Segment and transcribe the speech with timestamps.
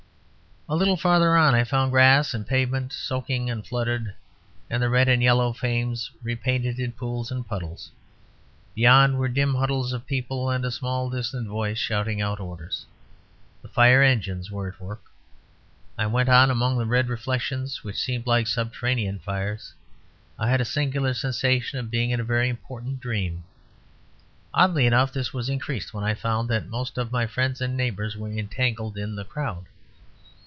[0.69, 4.13] A little farther on I found grass and pavement soaking and flooded,
[4.69, 7.91] and the red and yellow flames repainted in pools and puddles.
[8.73, 12.85] Beyond were dim huddles of people and a small distant voice shouting out orders.
[13.61, 15.01] The fire engines were at work.
[15.97, 19.73] I went on among the red reflections, which seemed like subterranean fires;
[20.39, 23.43] I had a singular sensation of being in a very important dream.
[24.53, 28.15] Oddly enough, this was increased when I found that most of my friends and neighbours
[28.15, 29.65] were entangled in the crowd.